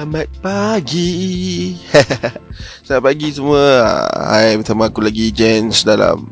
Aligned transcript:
Selamat 0.00 0.32
pagi. 0.40 1.76
Selamat 2.88 3.12
pagi 3.12 3.36
semua. 3.36 4.00
Hai 4.08 4.56
bersama 4.56 4.88
aku 4.88 5.04
lagi 5.04 5.28
Jens 5.28 5.84
dalam 5.84 6.24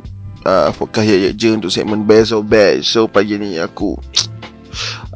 uh, 0.48 0.72
Podcast 0.72 1.04
Yak 1.04 1.36
Je 1.36 1.48
untuk 1.52 1.68
segmen 1.68 2.00
Best 2.00 2.32
of 2.32 2.48
Best. 2.48 2.96
So 2.96 3.04
pagi 3.12 3.36
ni 3.36 3.60
aku 3.60 3.92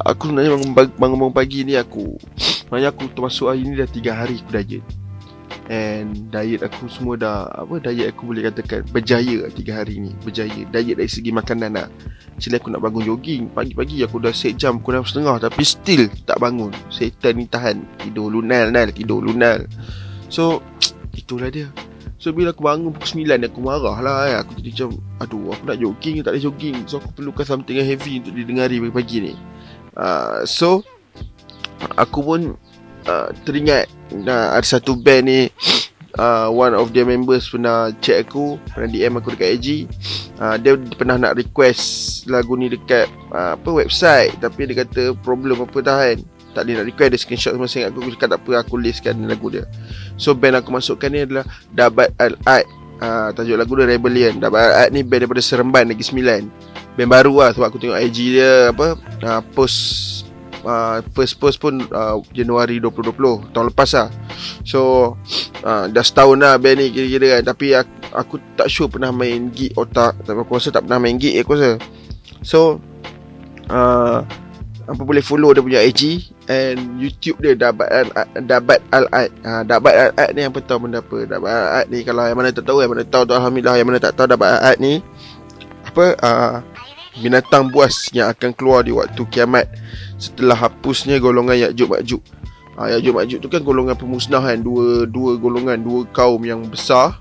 Aku 0.04 0.28
sebenarnya 0.28 0.52
bangun, 0.68 0.92
bangun 1.00 1.32
pagi 1.32 1.64
ni 1.64 1.80
aku 1.80 2.20
Sebenarnya 2.36 2.92
aku 2.92 3.08
termasuk 3.16 3.48
hari 3.48 3.64
ni 3.64 3.72
dah 3.72 3.88
3 3.88 4.20
hari 4.20 4.36
aku 4.44 4.52
diet 4.52 4.84
And 5.70 6.26
diet 6.34 6.66
aku 6.66 6.90
semua 6.90 7.14
dah 7.14 7.46
Apa 7.46 7.78
diet 7.78 8.10
aku 8.10 8.34
boleh 8.34 8.50
katakan 8.50 8.82
Berjaya 8.90 9.46
3 9.46 9.54
hari 9.70 10.02
ni. 10.02 10.10
Berjaya. 10.26 10.66
Diet 10.66 10.98
dari 10.98 11.06
segi 11.06 11.30
makanan 11.30 11.78
lah. 11.78 11.86
Actually 12.34 12.58
aku 12.58 12.74
nak 12.74 12.82
bangun 12.82 13.06
jogging 13.06 13.46
Pagi-pagi 13.54 14.02
aku 14.02 14.18
dah 14.18 14.34
set 14.34 14.58
jam 14.58 14.82
Pukul 14.82 14.98
6.30 15.06 15.46
Tapi 15.46 15.62
still 15.62 16.02
tak 16.26 16.42
bangun. 16.42 16.74
Setan 16.90 17.38
ni 17.38 17.46
tahan. 17.46 17.86
Tidur 18.02 18.34
lunal 18.34 18.74
nal. 18.74 18.90
Tidur 18.90 19.22
lunal. 19.22 19.70
So 20.26 20.66
Itulah 21.14 21.52
dia. 21.52 21.70
So 22.18 22.34
bila 22.34 22.50
aku 22.50 22.66
bangun 22.66 22.90
pukul 22.90 23.22
9 23.22 23.46
Aku 23.46 23.60
marah 23.62 23.98
lah 24.02 24.18
eh. 24.26 24.36
Aku 24.42 24.58
jadi 24.58 24.70
macam 24.74 24.90
Aduh 25.22 25.54
aku 25.54 25.62
nak 25.62 25.78
jogging 25.78 26.26
Tak 26.26 26.34
ada 26.34 26.40
jogging. 26.42 26.76
So 26.90 26.98
aku 26.98 27.14
perlukan 27.14 27.46
something 27.46 27.78
yang 27.78 27.86
heavy 27.86 28.18
Untuk 28.18 28.34
didengari 28.34 28.82
pagi-pagi 28.82 29.30
ni. 29.30 29.32
Uh, 29.94 30.42
So 30.42 30.82
Aku 31.94 32.26
pun 32.26 32.58
uh, 33.06 33.30
Teringat 33.42 33.86
uh, 34.26 34.48
Ada 34.56 34.78
satu 34.78 34.98
band 34.98 35.24
ni 35.26 35.40
uh, 36.18 36.48
one 36.52 36.76
of 36.76 36.92
their 36.92 37.08
members 37.08 37.48
pernah 37.48 37.92
chat 38.04 38.26
aku 38.26 38.60
pernah 38.72 38.88
DM 38.88 39.18
aku 39.20 39.32
dekat 39.36 39.48
IG 39.60 39.66
uh, 40.40 40.56
dia 40.60 40.76
pernah 40.96 41.16
nak 41.16 41.38
request 41.38 42.24
lagu 42.28 42.56
ni 42.58 42.68
dekat 42.68 43.08
uh, 43.32 43.56
apa 43.56 43.70
website 43.72 44.36
tapi 44.40 44.68
dia 44.68 44.84
kata 44.84 45.16
problem 45.20 45.64
apa 45.64 45.78
tahan 45.80 46.20
tak 46.52 46.68
boleh 46.68 46.74
nak 46.84 46.86
request 46.92 47.10
dia 47.10 47.20
screenshot 47.20 47.52
semua 47.56 47.68
singkat 47.68 47.90
aku 47.96 48.12
cakap 48.12 48.36
tak 48.36 48.40
apa 48.44 48.52
aku 48.60 48.74
listkan 48.76 49.16
lagu 49.24 49.48
dia. 49.48 49.64
So 50.20 50.36
band 50.36 50.60
aku 50.60 50.68
masukkan 50.68 51.08
ni 51.08 51.24
adalah 51.24 51.48
Dabat 51.72 52.12
Al-Ad. 52.20 52.68
Uh, 53.02 53.34
tajuk 53.34 53.56
lagu 53.56 53.72
dia 53.80 53.88
Rebellion. 53.88 54.36
Dabat 54.36 54.60
Al-Ad 54.60 54.88
ni 54.92 55.00
band 55.00 55.24
daripada 55.24 55.40
Seremban 55.40 55.88
Negeri 55.88 56.04
Sembilan. 56.04 56.42
Band 57.00 57.08
baru 57.08 57.40
lah 57.40 57.56
sebab 57.56 57.72
aku 57.72 57.80
tengok 57.80 57.96
IG 57.96 58.36
dia 58.36 58.68
apa 58.68 59.00
uh, 59.24 59.40
post 59.56 60.11
uh, 60.64 61.02
first 61.14 61.38
post 61.38 61.58
pun 61.58 61.82
uh, 61.90 62.18
Januari 62.34 62.78
2020 62.78 63.52
tahun 63.54 63.66
lepas 63.70 63.90
lah. 63.94 64.08
So 64.62 65.14
uh, 65.62 65.84
dah 65.90 66.04
setahun 66.04 66.38
lah 66.38 66.58
band 66.58 66.82
ni 66.82 66.90
kira-kira 66.90 67.38
kan. 67.38 67.42
Tapi 67.54 67.66
aku, 67.76 67.94
aku 68.14 68.34
tak 68.58 68.68
sure 68.70 68.88
pernah 68.90 69.10
main 69.14 69.50
gig 69.50 69.74
otak. 69.74 70.16
Tapi 70.22 70.38
aku 70.38 70.58
rasa 70.58 70.74
tak 70.74 70.86
pernah 70.86 71.02
main 71.02 71.18
gig 71.18 71.36
aku 71.38 71.54
rasa. 71.58 71.78
So 72.42 72.82
uh, 73.70 74.22
apa 74.82 75.02
boleh 75.06 75.22
follow 75.22 75.54
dia 75.54 75.62
punya 75.62 75.80
IG 75.86 76.26
and 76.50 76.98
YouTube 76.98 77.38
dia 77.38 77.54
dapat 77.54 77.86
dapat 78.42 78.82
al 78.90 79.06
ad 79.14 79.30
ha, 79.46 79.62
dapat 79.62 79.94
al 79.94 80.12
ad 80.18 80.30
ni 80.34 80.42
apa 80.42 80.58
tahu 80.58 80.88
benda 80.88 80.98
apa. 80.98 81.18
Dapat 81.26 81.50
al 81.50 81.86
ni 81.86 81.98
kalau 82.02 82.22
yang 82.26 82.38
mana 82.38 82.50
tak 82.50 82.66
tahu 82.66 82.82
yang 82.82 82.90
mana 82.90 83.04
tahu 83.06 83.22
tu 83.26 83.34
alhamdulillah 83.34 83.76
yang 83.78 83.86
mana 83.86 83.98
tak 84.02 84.14
tahu 84.18 84.26
dapat 84.26 84.48
al 84.58 84.62
ad 84.74 84.76
ni 84.82 84.98
apa 85.86 86.06
uh, 86.24 86.54
binatang 87.20 87.68
buas 87.68 88.08
yang 88.16 88.32
akan 88.32 88.56
keluar 88.56 88.80
di 88.80 88.92
waktu 88.94 89.20
kiamat 89.28 89.68
setelah 90.22 90.54
hapusnya 90.54 91.18
golongan 91.18 91.58
Ya'juj 91.58 91.88
Ma'juj. 91.90 92.22
Ha, 92.78 92.94
Ya'juj 92.94 93.10
Ma'juj 93.10 93.38
tu 93.42 93.50
kan 93.50 93.66
golongan 93.66 93.98
pemusnahan 93.98 94.62
dua 94.62 95.02
dua 95.10 95.34
golongan 95.34 95.82
dua 95.82 96.06
kaum 96.14 96.38
yang 96.46 96.62
besar. 96.70 97.18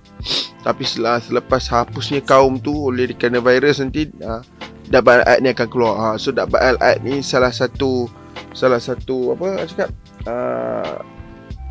Tapi 0.62 0.86
setelah 0.86 1.18
selepas 1.18 1.66
hapusnya 1.66 2.22
kaum 2.22 2.62
tu 2.62 2.70
oleh 2.70 3.10
kerana 3.18 3.42
virus 3.42 3.82
nanti 3.82 4.06
ha, 4.22 4.46
dapat 4.86 5.26
al 5.26 5.42
ni 5.42 5.50
akan 5.50 5.68
keluar. 5.74 5.96
Ha, 5.98 6.08
so 6.22 6.30
dapat 6.30 6.78
al 6.78 6.78
ni 7.02 7.26
salah 7.26 7.50
satu 7.50 8.06
salah 8.54 8.78
satu 8.78 9.34
apa 9.34 9.66
cakap 9.66 9.90
uh, 10.30 11.02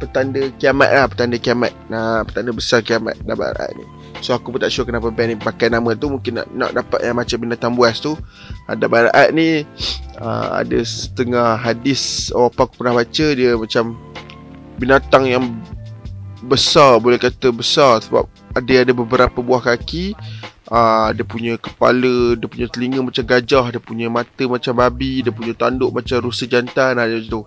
petanda 0.02 0.50
kiamat 0.58 0.90
lah 0.90 1.06
petanda 1.06 1.38
kiamat. 1.38 1.70
Nah, 1.86 2.26
petanda 2.26 2.50
besar 2.50 2.82
kiamat 2.82 3.14
dapat 3.22 3.54
al 3.54 3.70
ni. 3.78 3.86
So 4.20 4.36
aku 4.36 4.52
pun 4.52 4.60
tak 4.60 4.68
sure 4.68 4.84
kenapa 4.84 5.08
band 5.08 5.32
ni 5.32 5.36
pakai 5.40 5.72
nama 5.72 5.96
tu 5.96 6.12
Mungkin 6.12 6.32
nak, 6.36 6.46
nak 6.52 6.70
dapat 6.76 7.00
yang 7.08 7.16
macam 7.16 7.36
binatang 7.40 7.72
buas 7.72 7.96
tu 8.04 8.12
Ada 8.68 8.84
barat 8.84 9.32
ni 9.32 9.64
uh, 10.20 10.60
Ada 10.60 10.84
setengah 10.84 11.56
hadis 11.58 12.30
Oh 12.36 12.52
apa 12.52 12.68
aku 12.68 12.84
pernah 12.84 13.00
baca 13.00 13.26
Dia 13.34 13.56
macam 13.56 13.96
Binatang 14.76 15.24
yang 15.26 15.44
Besar 16.40 17.00
boleh 17.00 17.20
kata 17.20 17.52
besar 17.52 18.00
Sebab 18.04 18.24
dia 18.64 18.82
ada 18.82 18.90
beberapa 18.96 19.44
buah 19.44 19.62
kaki. 19.62 20.16
Uh, 20.70 21.12
Dia 21.12 21.24
punya 21.24 21.56
kepala 21.56 22.36
Dia 22.36 22.46
punya 22.46 22.66
telinga 22.70 23.00
macam 23.02 23.24
gajah 23.24 23.66
Dia 23.74 23.80
punya 23.82 24.06
mata 24.08 24.44
macam 24.46 24.72
babi 24.76 25.24
Dia 25.24 25.32
punya 25.34 25.52
tanduk 25.52 25.90
macam 25.92 26.16
rusa 26.22 26.44
jantan 26.46 26.96
ada 26.96 27.10
macam 27.16 27.28
tu. 27.28 27.42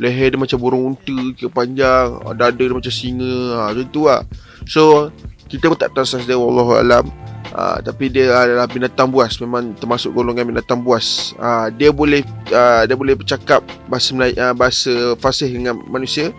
Leher 0.00 0.32
dia 0.32 0.40
macam 0.40 0.56
burung 0.56 0.96
unta 0.96 1.18
ke 1.36 1.52
panjang 1.52 2.16
Dada 2.32 2.56
dia 2.56 2.72
macam 2.72 2.88
singa 2.88 3.68
ha, 3.68 3.76
tu 3.92 4.08
lah 4.08 4.24
So 4.66 5.12
kita 5.50 5.68
pun 5.68 5.76
tak 5.76 5.92
tahu 5.92 6.04
asas 6.04 6.24
dia 6.24 6.38
wallahu 6.38 6.78
alam. 6.78 7.06
Uh, 7.52 7.76
tapi 7.84 8.08
dia 8.08 8.32
adalah 8.32 8.64
binatang 8.64 9.12
buas. 9.12 9.36
Memang 9.36 9.76
termasuk 9.76 10.16
golongan 10.16 10.48
binatang 10.48 10.80
buas. 10.80 11.36
Uh, 11.36 11.68
dia 11.76 11.92
boleh 11.92 12.24
uh, 12.48 12.88
dia 12.88 12.96
boleh 12.96 13.12
bercakap 13.12 13.60
bahasa 13.92 14.16
Melayu 14.16 14.34
uh, 14.40 14.54
bahasa 14.56 14.92
fasih 15.20 15.52
dengan 15.52 15.76
manusia. 15.84 16.32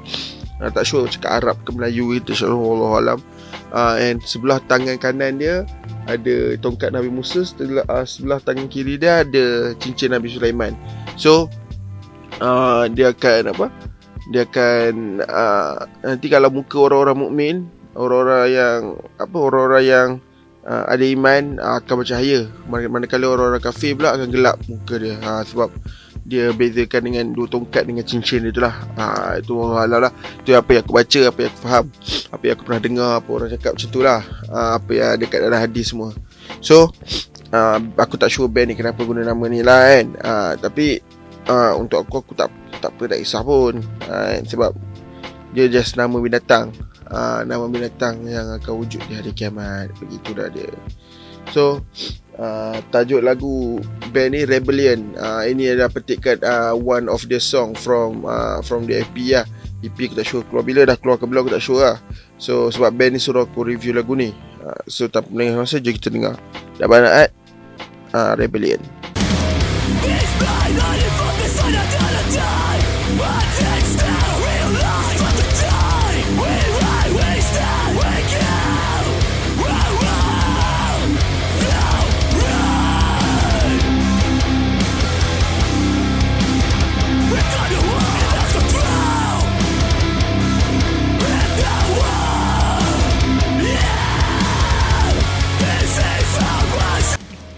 Uh, 0.58 0.74
tak 0.74 0.90
sure 0.90 1.06
cakap 1.06 1.44
Arab 1.44 1.58
ke 1.62 1.70
Melayu 1.70 2.18
itu 2.18 2.34
insyaallah 2.34 2.92
alam. 2.98 3.20
Uh, 3.74 3.98
and 4.02 4.22
sebelah 4.26 4.58
tangan 4.66 4.98
kanan 4.98 5.38
dia 5.38 5.66
ada 6.10 6.36
tongkat 6.62 6.94
Nabi 6.94 7.10
Musa 7.10 7.46
sebelah, 7.46 7.86
uh, 7.90 8.06
sebelah 8.06 8.42
tangan 8.42 8.70
kiri 8.70 8.98
dia 8.98 9.22
ada 9.22 9.78
cincin 9.78 10.18
Nabi 10.18 10.34
Sulaiman. 10.34 10.74
So 11.14 11.46
uh, 12.42 12.90
dia 12.90 13.14
akan 13.14 13.54
apa? 13.54 13.70
Dia 14.34 14.50
akan 14.50 15.22
uh, 15.26 15.86
nanti 16.02 16.26
kalau 16.26 16.50
muka 16.50 16.80
orang-orang 16.82 17.18
mukmin 17.22 17.56
orang-orang 17.94 18.46
yang 18.50 18.80
apa 19.18 19.38
orang-orang 19.38 19.84
yang 19.86 20.08
uh, 20.66 20.84
ada 20.90 21.04
iman 21.06 21.60
uh, 21.60 21.78
akan 21.80 21.96
bercahaya. 22.02 22.50
Manakala 22.68 23.26
orang-orang 23.30 23.64
kafir 23.64 23.96
pula 23.96 24.16
akan 24.16 24.28
gelap 24.32 24.58
muka 24.68 24.96
dia. 24.98 25.16
Ha, 25.22 25.44
sebab 25.46 25.70
dia 26.24 26.56
bezakan 26.56 27.02
dengan 27.04 27.26
dua 27.36 27.52
tongkat 27.52 27.84
dengan 27.84 28.08
cincin 28.08 28.48
itu 28.48 28.64
lah. 28.64 28.76
Ha, 28.96 29.38
itu 29.44 29.54
Allah 29.60 30.10
lah. 30.10 30.14
Itu 30.42 30.56
apa 30.56 30.80
yang 30.80 30.84
aku 30.88 30.94
baca 30.96 31.20
apa 31.28 31.40
yang 31.44 31.52
aku 31.52 31.62
faham 31.62 31.86
apa 32.34 32.44
yang 32.44 32.54
aku 32.56 32.64
pernah 32.64 32.82
dengar 32.82 33.12
apa 33.20 33.30
orang 33.30 33.50
cakap 33.52 33.72
macam 33.76 33.90
tu 33.92 34.02
lah. 34.02 34.22
Ha, 34.50 34.58
apa 34.80 34.92
yang 34.92 35.10
ada 35.20 35.24
kat 35.28 35.40
dalam 35.44 35.60
hadis 35.60 35.86
semua. 35.92 36.10
So 36.64 36.90
uh, 37.52 37.80
aku 38.00 38.16
tak 38.16 38.32
sure 38.32 38.48
band 38.48 38.72
ni 38.72 38.76
kenapa 38.80 39.04
guna 39.04 39.22
nama 39.22 39.44
ni 39.52 39.60
lah 39.62 39.82
kan? 39.84 40.06
Ha, 40.24 40.32
tapi 40.58 41.04
uh, 41.52 41.76
untuk 41.76 42.08
aku 42.08 42.24
aku 42.24 42.34
tak 42.40 42.50
tak 42.80 42.96
apa 42.96 43.04
tak 43.12 43.20
kisah 43.20 43.44
pun. 43.44 43.84
Ha, 44.08 44.40
sebab 44.48 44.72
dia 45.54 45.70
just 45.70 46.00
nama 46.00 46.18
binatang 46.18 46.74
uh, 47.14 47.46
nama 47.46 47.70
binatang 47.70 48.26
yang 48.26 48.50
akan 48.58 48.74
wujud 48.82 49.00
di 49.06 49.14
hari 49.16 49.32
kiamat. 49.32 49.94
Begitulah 50.02 50.50
dia. 50.50 50.74
So 51.54 51.86
uh, 52.42 52.82
tajuk 52.90 53.22
lagu 53.22 53.80
band 54.10 54.34
ni 54.34 54.44
Rebellion. 54.44 55.14
Uh, 55.16 55.46
ini 55.46 55.72
adalah 55.72 55.94
petikan 55.94 56.42
uh, 56.42 56.74
one 56.74 57.08
of 57.08 57.24
the 57.30 57.38
song 57.38 57.78
from 57.78 58.26
uh, 58.26 58.60
from 58.66 58.90
the 58.90 59.06
EP 59.06 59.16
lah 59.32 59.46
EP 59.84 59.98
aku 60.00 60.16
tak 60.16 60.28
sure 60.28 60.44
keluar. 60.48 60.64
Bila 60.64 60.88
dah 60.88 60.96
keluar 60.96 61.20
ke 61.20 61.28
belum 61.28 61.46
aku 61.46 61.54
tak 61.60 61.64
sure 61.64 61.84
lah. 61.84 61.98
So 62.40 62.72
sebab 62.72 62.96
band 62.96 63.16
ni 63.16 63.20
suruh 63.22 63.46
aku 63.46 63.68
review 63.68 63.94
lagu 63.94 64.16
ni. 64.16 64.32
Uh, 64.64 64.80
so 64.88 65.12
tak 65.12 65.28
pernah 65.28 65.64
masa 65.64 65.78
je 65.84 65.92
kita 65.92 66.08
dengar. 66.08 66.40
Dah 66.80 66.88
banyak 66.88 67.30
uh, 68.16 68.34
Rebellion. 68.40 68.80
It's 70.04 70.93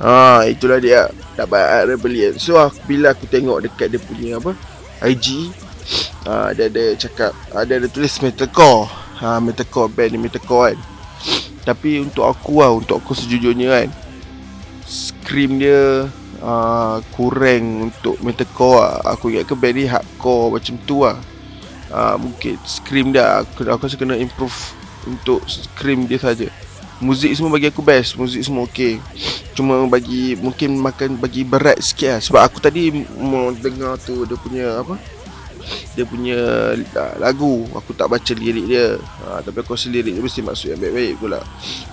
Ah, 0.05 0.45
itulah 0.45 0.77
dia 0.77 1.09
dapat 1.33 1.89
rebellion. 1.89 2.37
So 2.37 2.61
aku, 2.61 2.77
bila 2.85 3.17
aku 3.17 3.25
tengok 3.25 3.65
dekat 3.65 3.89
dia 3.89 3.97
punya 3.97 4.37
apa? 4.37 4.53
IG 5.01 5.49
ah 6.25 6.49
dia 6.53 6.69
ada 6.69 6.97
cakap 6.97 7.33
ada 7.53 7.73
ah, 7.73 7.77
ada 7.81 7.87
tulis 7.89 8.13
metalcore. 8.21 8.85
Ha 9.17 9.41
metalcore 9.41 9.89
band 9.89 10.13
ni 10.13 10.19
metalcore 10.21 10.77
kan. 10.77 10.79
Tapi 11.65 12.05
untuk 12.05 12.29
aku 12.29 12.61
lah, 12.61 12.69
untuk 12.69 13.01
aku 13.01 13.17
sejujurnya 13.17 13.67
kan 13.73 13.89
Scream 14.85 15.57
dia 15.57 16.05
uh, 16.45 17.01
kurang 17.17 17.89
untuk 17.89 18.21
metalcore 18.21 18.85
lah. 18.85 18.93
Aku 19.17 19.33
ingat 19.33 19.49
ke 19.49 19.57
band 19.57 19.73
ni 19.73 19.89
hardcore 19.89 20.61
macam 20.61 20.77
tu 20.85 21.01
lah 21.01 21.17
uh, 21.89 22.15
Mungkin 22.21 22.61
scream 22.61 23.09
dia 23.09 23.41
aku, 23.41 23.65
aku 23.65 23.89
rasa 23.89 23.97
kena 23.97 24.21
improve 24.21 24.53
untuk 25.09 25.41
scream 25.49 26.05
dia 26.05 26.21
saja. 26.21 26.49
Muzik 27.03 27.35
semua 27.35 27.51
bagi 27.51 27.67
aku 27.67 27.83
best 27.83 28.15
Muzik 28.15 28.45
semua 28.45 28.63
okey. 28.67 29.03
Cuma 29.51 29.83
bagi 29.87 30.39
Mungkin 30.39 30.79
makan 30.79 31.19
bagi 31.19 31.43
berat 31.43 31.79
sikit 31.83 32.17
lah. 32.17 32.21
Sebab 32.23 32.41
aku 32.43 32.57
tadi 32.63 32.91
Mau 33.19 33.51
dengar 33.51 33.99
tu 33.99 34.23
Dia 34.23 34.37
punya 34.39 34.79
apa? 34.79 34.95
Dia 35.95 36.05
punya 36.05 36.39
lagu. 37.17 37.65
Aku 37.73 37.95
tak 37.95 38.11
baca 38.11 38.33
lirik 38.35 38.67
dia. 38.67 38.99
Uh, 39.25 39.39
tapi 39.41 39.63
aku 39.63 39.73
rasa 39.73 39.87
lirik 39.89 40.13
dia 40.13 40.23
mesti 40.23 40.41
maksud 40.43 40.67
yang 40.75 40.79
baik-baik 40.81 41.13
pula. 41.17 41.39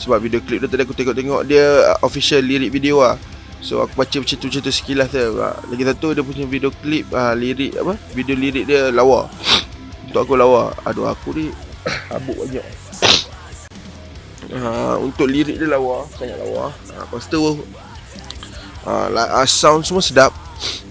Sebab 0.02 0.18
video 0.20 0.40
klip 0.42 0.58
dia 0.60 0.68
tadi 0.68 0.82
aku 0.84 0.94
tengok-tengok 0.94 1.42
dia 1.46 1.64
official 2.02 2.42
lirik 2.42 2.74
video 2.74 3.00
lah. 3.00 3.16
So 3.62 3.78
aku 3.78 3.94
baca 3.94 4.16
macam 4.18 4.36
tu 4.36 4.46
macam 4.50 4.60
tu 4.60 4.72
sekilas 4.74 5.08
dia. 5.14 5.30
Uh, 5.30 5.56
lagi 5.70 5.84
satu 5.86 6.06
dia 6.12 6.22
punya 6.26 6.44
video 6.50 6.70
klip 6.82 7.08
uh, 7.14 7.32
lirik 7.32 7.78
apa? 7.78 7.94
Video 8.12 8.34
lirik 8.36 8.64
dia 8.66 8.90
lawa. 8.90 9.30
Untuk 10.10 10.20
aku 10.26 10.34
lawa. 10.34 10.74
Aduh 10.82 11.06
aku 11.06 11.32
ni 11.32 11.46
habuk 12.12 12.36
banyak 12.36 12.66
uh, 14.52 14.96
untuk 15.00 15.28
lirik 15.28 15.56
dia 15.56 15.68
lawa 15.68 16.04
sangat 16.16 16.36
lawa. 16.38 16.70
Uh, 16.92 17.02
lepas 17.08 17.24
tu 17.28 17.40
uh, 18.86 19.08
uh, 19.08 19.46
sound 19.48 19.82
semua 19.88 20.04
sedap. 20.04 20.32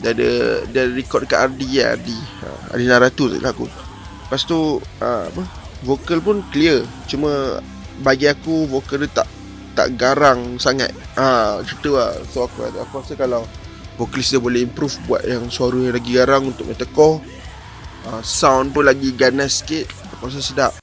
Dia 0.01 0.11
ada 0.17 0.29
dia 0.67 0.89
record 0.89 1.23
dekat 1.23 1.53
RD 1.53 1.61
ya 1.69 1.95
RD 1.95 2.09
uh, 2.43 2.75
RD 2.75 2.83
Naratu 2.89 3.23
tak 3.37 3.53
aku. 3.53 3.65
Lepas 4.27 4.41
tu 4.43 4.81
uh, 4.81 5.23
apa 5.29 5.43
vokal 5.85 6.19
pun 6.19 6.41
clear. 6.49 6.83
Cuma 7.05 7.61
bagi 8.01 8.25
aku 8.25 8.65
vokal 8.67 9.05
dia 9.05 9.23
tak 9.23 9.27
tak 9.77 9.87
garang 9.95 10.57
sangat. 10.57 10.91
Ah 11.15 11.61
uh, 11.61 11.65
gitu 11.65 11.95
lah. 11.95 12.17
So 12.33 12.49
aku, 12.49 12.65
aku 12.67 12.93
rasa 12.99 13.13
kalau 13.13 13.45
vokalis 14.01 14.33
dia 14.33 14.41
boleh 14.41 14.65
improve 14.65 14.97
buat 15.05 15.21
yang 15.21 15.45
suara 15.53 15.77
yang 15.77 15.93
lagi 15.93 16.11
garang 16.17 16.49
untuk 16.49 16.65
metalcore 16.65 17.21
uh, 18.09 18.21
sound 18.25 18.73
pun 18.73 18.87
lagi 18.87 19.13
ganas 19.13 19.61
sikit 19.61 19.85
aku 20.15 20.31
rasa 20.31 20.41
sedap 20.41 20.80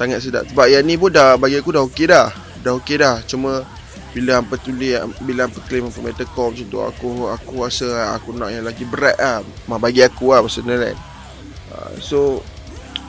sangat 0.00 0.24
sedap. 0.24 0.48
Sebab 0.48 0.64
yang 0.72 0.80
ni 0.88 0.96
pun 0.96 1.12
dah 1.12 1.36
bagi 1.36 1.60
aku 1.60 1.76
dah 1.76 1.84
okey 1.84 2.08
dah. 2.08 2.32
Dah 2.64 2.72
okey 2.80 2.96
dah. 2.96 3.20
Cuma 3.28 3.68
bila 4.16 4.40
hampa 4.40 4.56
tulis 4.56 4.96
bila 5.20 5.44
hampa 5.44 5.60
claim 5.68 5.86
hampa 5.86 6.00
metalcore 6.00 6.50
macam 6.56 6.66
tu 6.66 6.78
aku 6.80 7.08
aku 7.30 7.52
rasa 7.62 8.16
aku 8.16 8.32
nak 8.32 8.48
yang 8.48 8.64
lagi 8.64 8.88
berat 8.88 9.20
lah. 9.20 9.44
Mah 9.68 9.76
bagi 9.76 10.00
aku 10.00 10.32
lah 10.32 10.40
personal 10.40 10.80
kan. 10.80 10.96
Uh, 11.70 11.92
so 12.00 12.40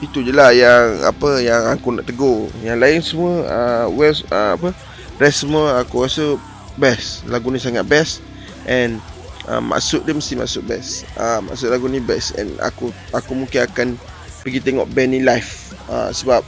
itu 0.04 0.20
je 0.20 0.34
lah 0.34 0.52
yang 0.52 1.00
apa 1.08 1.40
yang 1.40 1.64
aku 1.72 1.96
nak 1.96 2.04
tegur. 2.04 2.52
Yang 2.60 2.78
lain 2.78 2.98
semua 3.00 3.32
uh, 3.48 3.86
well 3.88 4.12
uh, 4.28 4.52
apa 4.60 4.68
rest 5.16 5.48
semua 5.48 5.80
aku 5.80 6.04
rasa 6.04 6.36
best. 6.76 7.24
Lagu 7.24 7.48
ni 7.48 7.56
sangat 7.56 7.88
best 7.88 8.20
and 8.68 9.00
uh, 9.48 9.64
maksud 9.64 10.04
dia 10.04 10.12
mesti 10.12 10.36
masuk 10.36 10.68
best. 10.68 11.08
Uh, 11.16 11.40
maksud 11.40 11.72
lagu 11.72 11.88
ni 11.88 12.04
best 12.04 12.36
and 12.36 12.52
aku 12.60 12.92
aku 13.16 13.32
mungkin 13.32 13.64
akan 13.64 13.96
pergi 14.44 14.60
tengok 14.60 14.86
band 14.92 15.16
ni 15.16 15.24
live. 15.24 15.50
Uh, 15.90 16.14
sebab 16.14 16.46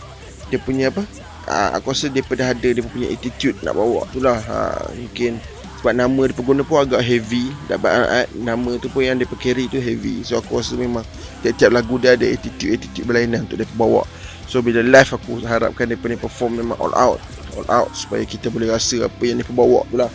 dia 0.55 0.61
punya 0.63 0.95
apa 0.95 1.03
uh, 1.49 1.71
aku 1.77 1.93
rasa 1.93 2.07
dia 2.09 2.25
dah 2.25 2.49
ada 2.53 2.69
dia 2.69 2.83
punya 2.85 3.09
attitude 3.13 3.57
nak 3.61 3.77
bawa 3.77 4.05
tu 4.13 4.21
lah. 4.21 4.41
Uh, 4.49 4.89
mungkin 4.97 5.41
sebab 5.81 5.93
nama 5.93 6.21
dia 6.25 6.35
pengguna 6.37 6.63
pun 6.65 6.81
agak 6.81 7.03
heavy. 7.05 7.53
Dapat 7.69 7.91
uh, 7.93 8.27
nama 8.41 8.71
tu 8.81 8.89
pun 8.89 9.05
yang 9.05 9.21
dia 9.21 9.29
carry 9.37 9.69
tu 9.69 9.77
heavy. 9.81 10.25
So 10.25 10.41
aku 10.41 10.61
rasa 10.61 10.77
memang 10.79 11.05
tiap-tiap 11.45 11.71
lagu 11.73 12.01
dia 12.01 12.17
ada 12.17 12.25
attitude-attitude 12.25 13.05
berlainan 13.05 13.45
untuk 13.45 13.61
dia 13.61 13.69
bawa. 13.77 14.03
So 14.49 14.61
bila 14.61 14.81
live 14.81 15.11
aku 15.13 15.41
harapkan 15.45 15.89
dia 15.89 15.99
punya 16.01 16.17
perform 16.21 16.61
memang 16.61 16.77
all 16.81 16.93
out 16.97 17.21
all 17.57 17.67
out 17.71 17.91
supaya 17.95 18.27
kita 18.27 18.51
boleh 18.51 18.69
rasa 18.69 19.07
apa 19.07 19.23
yang 19.25 19.41
dia 19.41 19.49
bawa 19.53 19.85
tu 19.89 19.97
lah. 20.01 20.11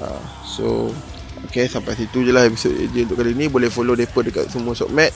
Uh, 0.00 0.22
so 0.46 0.66
Okay 1.48 1.64
sampai 1.66 1.96
situ 1.96 2.20
je 2.20 2.36
lah 2.36 2.44
episode 2.44 2.76
je 2.76 3.00
untuk 3.02 3.16
kali 3.16 3.32
ni. 3.32 3.48
Boleh 3.48 3.72
follow 3.72 3.96
mereka 3.96 4.20
dekat 4.20 4.52
semua 4.52 4.76
sokmat. 4.76 5.10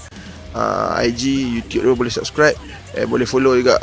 Uh, 0.54 0.94
IG, 1.02 1.50
YouTube 1.50 1.98
boleh 1.98 2.14
subscribe 2.14 2.54
eh, 2.96 3.06
Boleh 3.06 3.26
follow 3.26 3.58
juga 3.58 3.78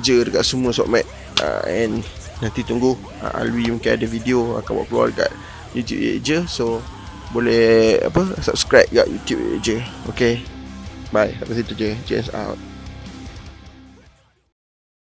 je 0.00 0.16
dekat 0.24 0.44
semua 0.44 0.72
sokmat. 0.72 1.04
Uh, 1.40 1.62
And 1.66 1.94
nanti 2.42 2.66
tunggu 2.66 2.98
uh, 3.22 3.40
Alwi 3.40 3.70
mungkin 3.70 3.94
ada 3.94 4.06
video 4.06 4.58
akan 4.58 4.72
buat 4.82 4.86
keluar 4.90 5.06
dekat 5.12 5.30
YouTube 5.74 6.02
je. 6.24 6.38
So 6.50 6.80
boleh 7.34 7.98
apa 8.02 8.38
subscribe 8.42 8.90
dekat 8.90 9.08
YouTube 9.10 9.42
je. 9.62 9.76
Okay? 10.12 10.42
Bye. 11.14 11.34
Sampai 11.38 11.54
situ 11.62 11.72
je. 11.78 11.90
Cheers 12.08 12.30
out 12.34 12.73